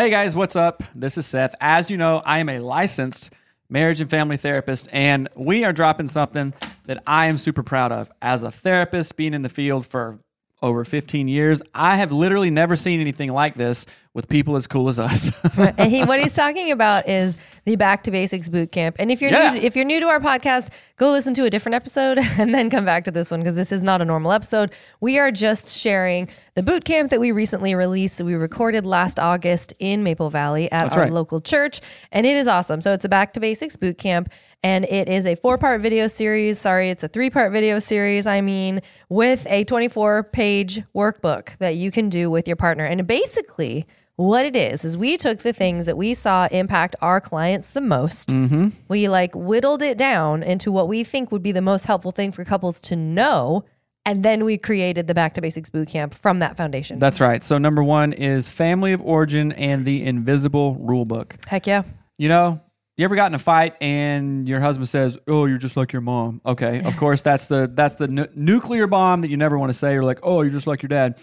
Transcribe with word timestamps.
Hey 0.00 0.08
guys, 0.08 0.34
what's 0.34 0.56
up? 0.56 0.82
This 0.94 1.18
is 1.18 1.26
Seth. 1.26 1.54
As 1.60 1.90
you 1.90 1.98
know, 1.98 2.22
I 2.24 2.38
am 2.38 2.48
a 2.48 2.58
licensed 2.58 3.34
marriage 3.68 4.00
and 4.00 4.08
family 4.08 4.38
therapist, 4.38 4.88
and 4.92 5.28
we 5.36 5.62
are 5.62 5.74
dropping 5.74 6.08
something 6.08 6.54
that 6.86 7.02
I 7.06 7.26
am 7.26 7.36
super 7.36 7.62
proud 7.62 7.92
of. 7.92 8.10
As 8.22 8.42
a 8.42 8.50
therapist, 8.50 9.16
being 9.16 9.34
in 9.34 9.42
the 9.42 9.50
field 9.50 9.86
for 9.86 10.18
over 10.62 10.86
15 10.86 11.28
years, 11.28 11.60
I 11.74 11.98
have 11.98 12.12
literally 12.12 12.48
never 12.48 12.76
seen 12.76 12.98
anything 12.98 13.30
like 13.30 13.52
this 13.56 13.84
with 14.12 14.28
people 14.28 14.56
as 14.56 14.66
cool 14.66 14.88
as 14.88 14.98
us. 14.98 15.30
and 15.58 15.88
he, 15.90 16.02
what 16.04 16.20
he's 16.20 16.34
talking 16.34 16.72
about 16.72 17.08
is 17.08 17.36
the 17.64 17.76
Back 17.76 18.02
to 18.04 18.10
Basics 18.10 18.48
boot 18.48 18.72
camp. 18.72 18.96
And 18.98 19.08
if 19.10 19.22
you're 19.22 19.30
Yeah. 19.30 19.52
new, 19.52 19.60
if 19.60 19.76
you're 19.76 19.84
new 19.84 20.00
to 20.00 20.08
our 20.08 20.18
podcast, 20.18 20.70
go 20.96 21.10
listen 21.12 21.32
to 21.34 21.44
a 21.44 21.50
different 21.50 21.76
episode 21.76 22.18
and 22.38 22.52
then 22.52 22.70
come 22.70 22.84
back 22.84 23.04
to 23.04 23.12
this 23.12 23.30
one 23.30 23.38
because 23.38 23.54
this 23.54 23.70
is 23.70 23.84
not 23.84 24.02
a 24.02 24.04
normal 24.04 24.32
episode. 24.32 24.72
We 25.00 25.18
are 25.20 25.30
just 25.30 25.68
sharing 25.78 26.28
the 26.54 26.62
boot 26.64 26.84
camp 26.84 27.10
that 27.10 27.20
we 27.20 27.30
recently 27.30 27.76
released. 27.76 28.20
We 28.20 28.34
recorded 28.34 28.84
last 28.84 29.20
August 29.20 29.74
in 29.78 30.02
Maple 30.02 30.28
Valley 30.28 30.64
at 30.72 30.84
That's 30.86 30.96
our 30.96 31.04
right. 31.04 31.12
local 31.12 31.40
church, 31.40 31.80
and 32.10 32.26
it 32.26 32.36
is 32.36 32.48
awesome. 32.48 32.80
So 32.80 32.92
it's 32.92 33.04
a 33.04 33.08
Back 33.08 33.32
to 33.34 33.40
Basics 33.40 33.76
boot 33.76 33.96
camp. 33.98 34.32
And 34.62 34.84
it 34.84 35.08
is 35.08 35.24
a 35.24 35.36
four 35.36 35.56
part 35.56 35.80
video 35.80 36.06
series. 36.06 36.58
Sorry, 36.58 36.90
it's 36.90 37.02
a 37.02 37.08
three 37.08 37.30
part 37.30 37.50
video 37.50 37.78
series. 37.78 38.26
I 38.26 38.42
mean, 38.42 38.82
with 39.08 39.46
a 39.46 39.64
24 39.64 40.24
page 40.24 40.82
workbook 40.94 41.56
that 41.58 41.76
you 41.76 41.90
can 41.90 42.10
do 42.10 42.30
with 42.30 42.46
your 42.46 42.56
partner. 42.56 42.84
And 42.84 43.06
basically, 43.06 43.86
what 44.20 44.44
it 44.44 44.54
is 44.54 44.84
is 44.84 44.98
we 44.98 45.16
took 45.16 45.38
the 45.38 45.52
things 45.52 45.86
that 45.86 45.96
we 45.96 46.12
saw 46.12 46.46
impact 46.50 46.94
our 47.00 47.20
clients 47.20 47.68
the 47.68 47.80
most. 47.80 48.28
Mm-hmm. 48.28 48.68
We 48.88 49.08
like 49.08 49.34
whittled 49.34 49.80
it 49.80 49.96
down 49.96 50.42
into 50.42 50.70
what 50.70 50.88
we 50.88 51.04
think 51.04 51.32
would 51.32 51.42
be 51.42 51.52
the 51.52 51.62
most 51.62 51.86
helpful 51.86 52.10
thing 52.10 52.30
for 52.30 52.44
couples 52.44 52.80
to 52.82 52.96
know. 52.96 53.64
And 54.04 54.22
then 54.22 54.44
we 54.44 54.58
created 54.58 55.06
the 55.06 55.14
Back 55.14 55.34
to 55.34 55.40
Basics 55.40 55.70
boot 55.70 55.88
camp 55.88 56.14
from 56.14 56.40
that 56.40 56.56
foundation. 56.56 56.98
That's 56.98 57.20
right. 57.20 57.42
So, 57.42 57.58
number 57.58 57.82
one 57.82 58.12
is 58.12 58.48
family 58.48 58.92
of 58.92 59.00
origin 59.02 59.52
and 59.52 59.84
the 59.84 60.04
invisible 60.04 60.74
rule 60.76 61.04
book. 61.04 61.36
Heck 61.46 61.66
yeah. 61.66 61.82
You 62.18 62.28
know, 62.28 62.60
you 62.96 63.04
ever 63.04 63.14
got 63.14 63.26
in 63.26 63.34
a 63.34 63.38
fight 63.38 63.74
and 63.80 64.46
your 64.46 64.60
husband 64.60 64.88
says, 64.88 65.18
"Oh, 65.28 65.46
you're 65.46 65.58
just 65.58 65.76
like 65.76 65.92
your 65.92 66.02
mom." 66.02 66.42
Okay, 66.44 66.82
of 66.82 66.96
course 66.96 67.22
that's 67.22 67.46
the 67.46 67.70
that's 67.72 67.94
the 67.94 68.08
nu- 68.08 68.28
nuclear 68.34 68.86
bomb 68.86 69.22
that 69.22 69.30
you 69.30 69.38
never 69.38 69.58
want 69.58 69.70
to 69.70 69.78
say. 69.78 69.94
You're 69.94 70.04
like, 70.04 70.20
"Oh, 70.22 70.42
you're 70.42 70.52
just 70.52 70.66
like 70.66 70.82
your 70.82 70.88
dad." 70.88 71.22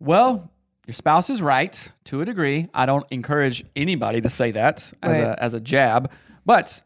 Well, 0.00 0.50
your 0.88 0.94
spouse 0.94 1.28
is 1.30 1.40
right 1.42 1.92
to 2.04 2.22
a 2.22 2.24
degree. 2.24 2.66
I 2.72 2.86
don't 2.86 3.04
encourage 3.10 3.62
anybody 3.76 4.22
to 4.22 4.28
say 4.30 4.50
that 4.52 4.90
as 5.02 5.18
Right. 5.18 5.20
a 5.26 5.42
as 5.42 5.52
a 5.54 5.60
jab, 5.60 6.10
but 6.46 6.80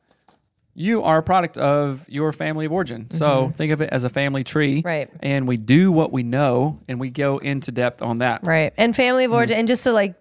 you 0.75 1.03
are 1.03 1.19
a 1.19 1.23
product 1.23 1.57
of 1.57 2.05
your 2.09 2.33
family 2.33 2.67
of 2.67 2.73
origin. 2.73 3.07
So 3.11 3.53
think 3.57 3.71
of 3.73 3.81
it 3.81 3.91
as 3.91 4.05
a 4.05 4.09
family 4.09 4.43
tree. 4.43 4.79
Mm-hmm. 4.79 4.87
Right. 4.89 5.11
And 5.21 5.47
we 5.47 5.57
do 5.57 5.93
what 5.93 6.13
we 6.13 6.23
know 6.25 6.81
and 6.89 6.99
we 6.99 7.11
go 7.11 7.39
into 7.39 7.71
depth 7.71 8.03
on 8.03 8.19
that. 8.19 8.45
Right. 8.45 8.73
And 8.77 8.97
family 8.97 9.25
Mm-hmm. 9.25 9.33
of 9.33 9.37
origin, 9.37 9.59
and 9.59 9.69
just 9.69 9.85
to 9.85 9.93
like, 9.93 10.15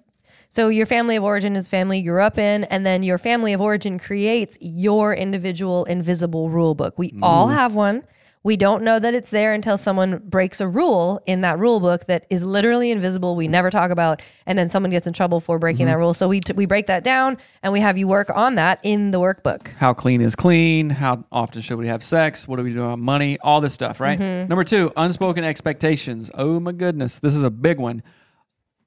so 0.49 0.67
your 0.67 0.85
family 0.85 1.15
of 1.15 1.23
origin 1.23 1.55
is 1.55 1.67
family 1.69 1.99
you 1.99 2.11
grew 2.11 2.21
up 2.21 2.37
in, 2.37 2.65
and 2.65 2.85
then 2.85 3.01
your 3.01 3.17
family 3.17 3.53
of 3.53 3.61
origin 3.61 3.97
creates 3.97 4.57
your 4.61 5.13
individual 5.15 5.85
invisible 5.85 6.49
rule 6.49 6.75
book. 6.75 6.99
We 6.99 7.13
all 7.23 7.47
Mm-hmm. 7.47 7.55
have 7.57 7.73
one. 7.73 8.03
We 8.43 8.57
don't 8.57 8.81
know 8.83 8.97
that 8.97 9.13
it's 9.13 9.29
there 9.29 9.53
until 9.53 9.77
someone 9.77 10.17
breaks 10.25 10.59
a 10.59 10.67
rule 10.67 11.21
in 11.27 11.41
that 11.41 11.59
rule 11.59 11.79
book 11.79 12.05
that 12.05 12.25
is 12.31 12.43
literally 12.43 12.89
invisible. 12.89 13.35
We 13.35 13.47
never 13.47 13.69
talk 13.69 13.91
about, 13.91 14.19
and 14.47 14.57
then 14.57 14.67
someone 14.67 14.89
gets 14.89 15.05
in 15.05 15.13
trouble 15.13 15.39
for 15.39 15.59
breaking 15.59 15.85
Mm-hmm. 15.85 15.91
that 15.93 15.97
rule. 15.99 16.13
So 16.15 16.27
we 16.27 16.39
t- 16.39 16.53
we 16.53 16.65
break 16.65 16.87
that 16.87 17.03
down, 17.03 17.37
and 17.61 17.71
we 17.71 17.79
have 17.81 17.99
you 17.99 18.07
work 18.07 18.31
on 18.33 18.55
that 18.55 18.79
in 18.81 19.11
the 19.11 19.19
workbook. 19.19 19.67
how 19.77 19.93
clean 19.93 20.21
is 20.21 20.35
clean 20.35 20.89
how 20.89 21.23
often 21.31 21.61
should 21.61 21.77
we 21.77 21.85
have 21.87 22.03
sex 22.03 22.47
what 22.47 22.55
do 22.57 22.63
we 22.63 22.73
do 22.73 22.81
about 22.83 22.97
money 22.99 23.37
all 23.41 23.61
this 23.61 23.73
stuff 23.75 23.99
right 23.99 24.19
Mm-hmm. 24.19 24.49
number 24.49 24.63
two 24.63 24.91
unspoken 24.97 25.43
expectations 25.43 26.31
oh 26.33 26.59
my 26.59 26.71
goodness 26.71 27.19
this 27.19 27.35
is 27.35 27.43
a 27.43 27.51
big 27.51 27.77
one 27.79 28.01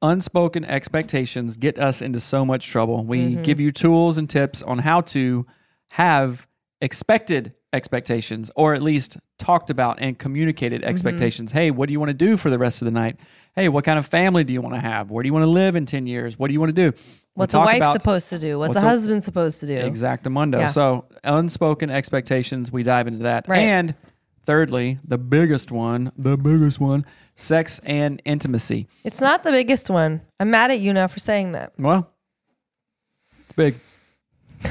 unspoken 0.02 0.64
expectations 0.64 1.56
get 1.56 1.78
us 1.78 2.02
into 2.02 2.20
so 2.20 2.44
much 2.44 2.66
trouble 2.66 3.04
we 3.04 3.20
Mm-hmm. 3.34 3.42
give 3.42 3.60
you 3.60 3.70
tools 3.70 4.18
and 4.18 4.28
tips 4.28 4.62
on 4.62 4.80
how 4.80 5.00
to 5.02 5.46
have 5.90 6.46
expected 6.84 7.54
expectations 7.72 8.50
or 8.54 8.74
at 8.74 8.82
least 8.82 9.16
talked 9.38 9.68
about 9.70 9.98
and 10.00 10.16
communicated 10.18 10.80
Mm-hmm. 10.82 10.90
expectations 10.90 11.50
hey 11.50 11.70
what 11.72 11.86
do 11.88 11.92
you 11.92 11.98
want 11.98 12.10
to 12.10 12.14
do 12.14 12.36
for 12.36 12.50
the 12.50 12.58
rest 12.58 12.80
of 12.82 12.86
the 12.86 12.92
night 12.92 13.16
hey 13.56 13.68
what 13.68 13.84
kind 13.84 13.98
of 13.98 14.06
family 14.06 14.44
do 14.44 14.52
you 14.52 14.60
want 14.60 14.74
to 14.76 14.80
have 14.80 15.10
where 15.10 15.22
do 15.22 15.26
you 15.28 15.32
want 15.32 15.42
to 15.44 15.50
live 15.50 15.74
in 15.74 15.84
10 15.86 16.06
years 16.06 16.38
what 16.38 16.46
do 16.48 16.52
you 16.52 16.60
want 16.60 16.74
to 16.74 16.90
do 16.90 16.96
What's 17.36 17.52
a 17.54 17.58
wife 17.58 17.82
supposed 17.92 18.28
to 18.28 18.38
do? 18.38 18.60
What's, 18.60 18.76
what's 18.76 18.82
a 18.84 18.86
a- 18.86 18.90
husband 18.90 19.24
supposed 19.24 19.58
to 19.58 19.66
do? 19.66 19.74
Exactamundo. 19.76 20.58
Yeah. 20.60 20.68
So 20.68 21.06
unspoken 21.24 21.90
expectations, 21.90 22.70
we 22.70 22.84
dive 22.84 23.08
into 23.08 23.24
that. 23.24 23.48
Right. 23.48 23.58
And 23.58 23.96
thirdly, 24.44 24.98
the 25.04 25.18
biggest 25.18 25.72
one, 25.72 26.12
the 26.16 26.36
biggest 26.36 26.78
one, 26.78 27.04
sex 27.34 27.80
and 27.82 28.22
intimacy. 28.24 28.86
It's 29.02 29.20
not 29.20 29.42
the 29.42 29.50
biggest 29.50 29.90
one. 29.90 30.20
I'm 30.38 30.52
mad 30.52 30.70
at 30.70 30.78
you 30.78 30.92
now 30.92 31.08
for 31.08 31.18
saying 31.18 31.50
that. 31.52 31.72
Well, 31.76 32.08
it's 33.40 33.52
big. 33.56 33.74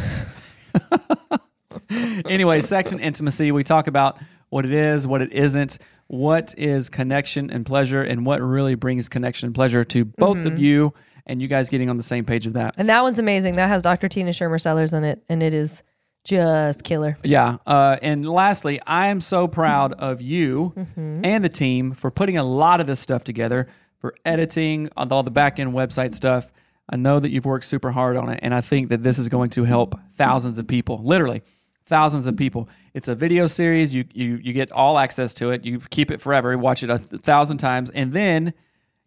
anyway, 2.25 2.59
sex 2.61 2.91
and 2.91 3.01
intimacy, 3.01 3.51
we 3.51 3.63
talk 3.63 3.87
about 3.87 4.17
what 4.49 4.65
it 4.65 4.73
is, 4.73 5.07
what 5.07 5.21
it 5.21 5.31
isn't, 5.33 5.77
what 6.07 6.53
is 6.57 6.89
connection 6.89 7.49
and 7.49 7.65
pleasure, 7.65 8.03
and 8.03 8.25
what 8.25 8.41
really 8.41 8.75
brings 8.75 9.09
connection 9.09 9.47
and 9.47 9.55
pleasure 9.55 9.83
to 9.83 10.05
both 10.05 10.37
Mm-hmm. 10.37 10.47
of 10.47 10.59
you, 10.59 10.93
and 11.25 11.41
you 11.41 11.47
guys 11.47 11.69
getting 11.69 11.89
on 11.89 11.97
the 11.97 12.03
same 12.03 12.25
page 12.25 12.45
of 12.47 12.53
that. 12.53 12.75
And 12.77 12.89
that 12.89 13.01
one's 13.01 13.19
amazing. 13.19 13.55
That 13.55 13.67
has 13.67 13.81
Dr. 13.81 14.09
Tina 14.09 14.31
Schermer 14.31 14.59
Sellers 14.61 14.93
in 14.93 15.03
it, 15.03 15.23
and 15.29 15.41
it 15.41 15.53
is 15.53 15.81
just 16.25 16.83
killer. 16.83 17.17
Yeah. 17.23 17.57
Uh, 17.65 17.97
and 18.01 18.25
lastly, 18.27 18.79
I 18.87 19.07
am 19.07 19.19
so 19.21 19.47
proud 19.47 19.93
of 19.93 20.21
you 20.21 20.73
and 20.95 21.43
the 21.43 21.49
team 21.49 21.93
for 21.93 22.11
putting 22.11 22.37
a 22.37 22.43
lot 22.43 22.79
of 22.79 22.87
this 22.87 22.99
stuff 22.99 23.23
together, 23.23 23.67
for 23.99 24.15
editing, 24.25 24.89
all 24.97 25.23
the 25.23 25.31
back 25.31 25.59
end 25.59 25.73
website 25.73 26.13
stuff. 26.13 26.51
I 26.89 26.97
know 26.97 27.19
that 27.19 27.29
you've 27.29 27.45
worked 27.45 27.65
super 27.65 27.91
hard 27.91 28.17
on 28.17 28.29
it, 28.29 28.39
and 28.43 28.53
I 28.53 28.59
think 28.61 28.89
that 28.89 29.03
this 29.03 29.17
is 29.17 29.29
going 29.29 29.49
to 29.51 29.63
help 29.63 29.95
thousands 30.15 30.59
of 30.59 30.67
people, 30.67 31.01
literally 31.03 31.41
thousands 31.85 32.27
of 32.27 32.37
people. 32.37 32.69
It's 32.93 33.07
a 33.07 33.15
video 33.15 33.47
series. 33.47 33.93
You 33.93 34.05
you 34.13 34.35
you 34.37 34.53
get 34.53 34.71
all 34.71 34.97
access 34.97 35.33
to 35.35 35.51
it. 35.51 35.65
You 35.65 35.79
keep 35.89 36.11
it 36.11 36.21
forever. 36.21 36.51
You 36.51 36.59
watch 36.59 36.83
it 36.83 36.89
a 36.89 36.97
thousand 36.97 37.57
times, 37.57 37.89
and 37.91 38.11
then 38.11 38.53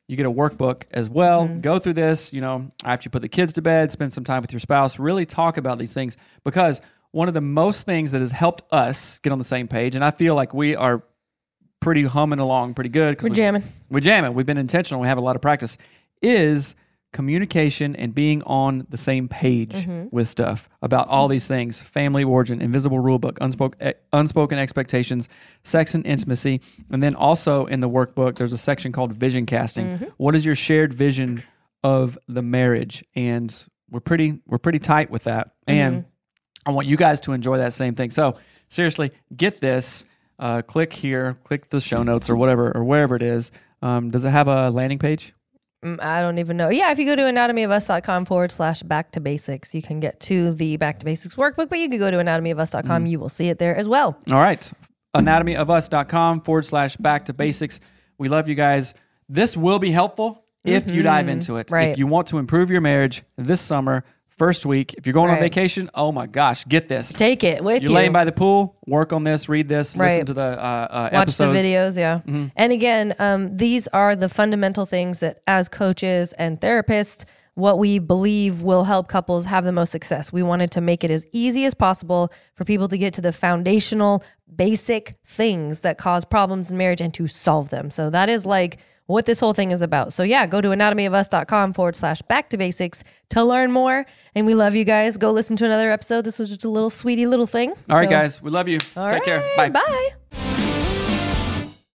you 0.09 0.17
get 0.17 0.27
a 0.27 0.31
workbook 0.31 0.85
as 0.93 1.11
well. 1.11 1.47
Mm-hmm. 1.47 1.61
Go 1.61 1.79
through 1.79 1.95
this, 1.95 2.33
you 2.33 2.41
know, 2.41 2.71
after 2.85 3.07
you 3.07 3.11
put 3.11 3.23
the 3.23 3.29
kids 3.29 3.53
to 3.55 3.63
bed, 3.63 3.91
spend 3.91 4.13
some 4.13 4.23
time 4.23 4.41
with 4.41 4.53
your 4.53 4.61
spouse, 4.61 4.99
really 4.99 5.27
talk 5.27 5.57
about 5.57 5.79
these 5.79 5.93
things 5.93 6.17
because 6.45 6.81
one 7.11 7.27
of 7.29 7.35
the 7.35 7.41
most 7.41 7.87
things 7.87 8.13
that 8.13 8.21
has 8.21 8.31
helped 8.31 8.63
us 8.73 9.19
get 9.21 9.33
on 9.33 9.39
the 9.39 9.45
same 9.45 9.67
page, 9.67 9.95
and 9.97 10.05
I 10.05 10.11
feel 10.11 10.35
like 10.35 10.55
we 10.55 10.77
are 10.77 11.03
pretty 11.81 12.05
humming 12.05 12.39
along 12.39 12.75
pretty 12.75 12.91
good. 12.91 13.21
We're 13.23 13.31
we- 13.31 13.37
jamming. 13.37 13.63
We're 13.91 14.01
jamming. 14.01 14.35
We've 14.35 14.47
been 14.47 14.59
intentional. 14.59 15.01
We 15.01 15.09
have 15.09 15.19
a 15.19 15.23
lot 15.23 15.37
of 15.37 15.43
practice. 15.43 15.79
Is 16.23 16.75
communication 17.17 17.97
and 17.97 18.15
being 18.15 18.43
on 18.43 18.87
the 18.91 18.97
same 18.99 19.27
page 19.27 19.73
Mm-hmm. 19.73 20.15
with 20.17 20.29
stuff 20.29 20.69
about 20.83 21.09
all 21.09 21.29
these 21.29 21.49
things 21.49 21.81
family 21.81 22.23
origin 22.25 22.61
invisible 22.61 22.99
rulebook 22.99 23.39
unspoken, 23.41 23.95
unspoken 24.13 24.59
expectations 24.59 25.29
sex 25.65 25.95
and 25.95 26.07
intimacy 26.07 26.61
and 26.91 27.03
then 27.03 27.15
also 27.15 27.65
in 27.67 27.81
the 27.81 27.89
workbook 27.89 28.37
there's 28.37 28.53
a 28.53 28.59
section 28.59 28.93
called 28.93 29.13
vision 29.15 29.47
casting. 29.47 29.87
Mm-hmm. 29.87 30.05
What 30.19 30.35
is 30.35 30.45
your 30.45 30.55
shared 30.55 30.93
vision 30.93 31.43
of 31.83 32.19
the 32.29 32.43
marriage? 32.43 33.03
And 33.15 33.49
we're 33.91 34.01
pretty 34.01 34.41
we're 34.47 34.59
pretty 34.59 34.79
tight 34.79 35.11
with 35.11 35.25
that. 35.25 35.53
And 35.67 36.05
i 36.67 36.71
want 36.71 36.87
you 36.87 36.97
guys 36.97 37.21
to 37.23 37.33
enjoy 37.33 37.57
that 37.59 37.73
same 37.73 37.95
thing. 37.95 38.11
So 38.11 38.35
seriously 38.69 39.11
get 39.35 39.61
this 39.61 40.05
uh, 40.39 40.61
click 40.63 40.93
here 40.93 41.35
click 41.45 41.71
the 41.71 41.81
show 41.81 42.03
notes 42.03 42.29
or 42.29 42.37
whatever 42.37 42.77
or 42.77 42.85
wherever 42.85 43.17
it 43.17 43.23
is. 43.23 43.53
Um, 43.83 44.11
does 44.11 44.25
it 44.25 44.31
have 44.31 44.49
a 44.49 44.71
landing 44.71 44.99
page 44.99 45.33
Mm, 45.87 46.03
I 46.03 46.21
don't 46.21 46.39
even 46.39 46.57
know. 46.57 46.69
Yeah, 46.69 46.91
if 46.91 46.99
you 46.99 47.07
go 47.07 47.15
to 47.15 47.23
anatomyofus.com 47.23 48.25
forward 48.25 48.51
slash 48.51 48.83
back 48.83 49.13
to 49.13 49.21
basics, 49.21 49.75
you 49.75 49.83
can 49.83 50.01
get 50.01 50.19
to 50.21 50.53
the 50.53 50.77
back 50.77 50.99
to 50.99 51.05
basics 51.05 51.37
workbook, 51.37 51.69
but 51.69 51.79
you 51.79 51.89
can 51.89 51.99
go 51.99 52.11
to 52.11 52.17
anatomyofus.com. 52.17 53.07
You 53.07 53.21
will 53.21 53.29
see 53.29 53.49
it 53.49 53.59
there 53.59 53.77
as 53.77 53.89
well. 53.89 54.19
All 54.31 54.37
right. 54.41 54.71
Anatomyofus.com 55.15 56.43
forward 56.43 56.65
slash 56.67 56.97
back 56.97 57.27
to 57.27 57.33
basics. 57.33 57.81
We 58.19 58.29
love 58.29 58.49
you 58.49 58.55
guys. 58.55 58.95
This 59.29 59.57
will 59.57 59.79
be 59.79 59.91
helpful 59.91 60.45
if 60.65 60.91
you 60.91 61.03
dive 61.03 61.29
into 61.29 61.57
it. 61.57 61.71
right. 61.71 61.91
If 61.91 61.99
you 61.99 62.07
want 62.07 62.29
to 62.29 62.39
improve 62.39 62.71
your 62.71 62.81
marriage 62.81 63.23
this 63.37 63.61
summer, 63.61 64.05
First 64.39 64.67
week, 64.67 64.93
if 64.99 65.07
you're 65.07 65.15
going 65.15 65.31
on 65.31 65.37
Right. 65.37 65.45
vacation, 65.45 65.89
oh 65.95 66.13
my 66.13 66.27
gosh, 66.27 66.67
get 66.67 66.89
this. 66.89 67.11
Take 67.11 67.43
it 67.43 67.65
with 67.65 67.81
You're 67.83 67.91
you. 67.91 67.97
laying 67.97 68.13
by 68.13 68.27
the 68.27 68.33
pool, 68.33 68.77
work 68.87 69.15
on 69.15 69.25
this, 69.25 69.49
read 69.49 69.67
this, 69.67 69.97
listen 69.97 70.19
Right. 70.19 70.27
to 70.27 70.35
the 70.35 70.43
uh, 70.43 70.47
uh, 70.91 71.09
watch 71.11 71.23
episodes. 71.23 71.57
Mm-hmm. 71.59 71.63
the 71.63 71.69
videos 71.71 71.97
yeah 71.97 72.49
and 72.55 72.73
again 72.73 73.15
um, 73.19 73.57
these 73.57 73.89
are 73.89 74.15
the 74.15 74.29
fundamental 74.29 74.85
things 74.85 75.21
that 75.21 75.41
as 75.47 75.69
coaches 75.71 76.35
and 76.35 76.61
therapists 76.61 77.25
what 77.57 77.79
we 77.79 77.99
believe 77.99 78.63
will 78.63 78.85
help 78.85 79.09
couples 79.09 79.45
have 79.47 79.65
the 79.65 79.73
most 79.73 79.91
success 79.91 80.33
we 80.33 80.43
wanted 80.43 80.71
to 80.71 80.81
make 80.81 81.03
it 81.03 81.11
as 81.11 81.27
easy 81.33 81.65
as 81.65 81.75
possible 81.75 82.31
for 82.55 82.65
people 82.65 82.87
to 82.87 82.97
get 82.97 83.13
to 83.15 83.21
the 83.21 83.33
foundational 83.33 84.23
basic 84.55 85.17
things 85.27 85.81
that 85.81 85.99
cause 85.99 86.25
problems 86.25 86.71
in 86.71 86.77
marriage 86.79 87.01
and 87.01 87.13
to 87.15 87.27
solve 87.27 87.69
them 87.71 87.91
so 87.91 88.09
that 88.11 88.29
is 88.29 88.47
like 88.47 88.79
what 89.07 89.25
this 89.25 89.39
whole 89.39 89.55
thing 89.55 89.71
is 89.71 89.83
about. 89.83 90.13
So 90.13 90.25
yeah, 90.25 90.47
go 90.49 90.61
to 90.61 90.71
anatomyofus.com 90.71 91.75
forward 91.75 91.95
slash 91.95 92.23
back 92.23 92.51
to 92.51 92.57
basics 92.57 93.05
to 93.31 93.45
learn 93.45 93.71
more. 93.71 94.05
And 94.35 94.47
we 94.47 94.55
love 94.57 94.75
you 94.75 94.85
guys. 94.85 95.17
Go 95.17 95.31
listen 95.31 95.55
to 95.59 95.65
another 95.65 95.93
episode. 95.93 96.23
This 96.25 96.41
was 96.41 96.49
just 96.49 96.65
a 96.65 96.69
little 96.69 96.91
sweetie 96.91 97.29
little 97.29 97.47
thing. 97.47 97.71
All 97.89 97.99
right, 97.99 98.07
So- 98.07 98.11
guys, 98.11 98.43
we 98.43 98.51
love 98.51 98.67
you. 98.67 98.81
Take 98.81 99.23
care. 99.23 99.45
Bye. 99.57 99.69
Bye. 99.71 100.11